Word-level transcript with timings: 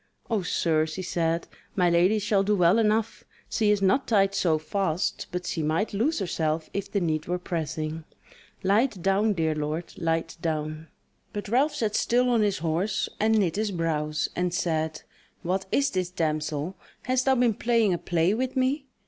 "O 0.31 0.41
sir," 0.41 0.87
she 0.87 1.03
said; 1.03 1.47
"My 1.75 1.87
lady 1.87 2.17
shall 2.17 2.41
do 2.41 2.55
well 2.55 2.79
enough: 2.79 3.23
she 3.47 3.69
is 3.69 3.83
not 3.83 4.07
tied 4.07 4.33
so 4.33 4.57
fast, 4.57 5.27
but 5.31 5.45
she 5.45 5.61
might 5.61 5.93
loose 5.93 6.17
herself 6.17 6.71
if 6.73 6.91
the 6.91 6.99
need 6.99 7.27
were 7.27 7.37
pressing. 7.37 8.03
Light 8.63 8.99
down, 9.03 9.33
dear 9.33 9.53
lord, 9.53 9.93
light 9.99 10.37
down!" 10.41 10.87
But 11.33 11.49
Ralph 11.49 11.75
sat 11.75 11.95
still 11.95 12.29
on 12.31 12.41
his 12.41 12.57
horse, 12.57 13.09
and 13.19 13.37
knit 13.37 13.57
his 13.57 13.69
brows, 13.69 14.27
and 14.35 14.51
said: 14.55 15.03
"What 15.43 15.67
is 15.71 15.91
this, 15.91 16.09
damsel? 16.09 16.77
hast 17.03 17.25
thou 17.25 17.35
been 17.35 17.53
playing 17.53 17.93
a 17.93 17.99
play 17.99 18.33
with 18.33 18.55
me? 18.55 18.87